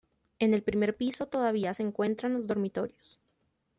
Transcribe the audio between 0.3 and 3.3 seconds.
En el primer piso todavía se encuentran los dormitorios.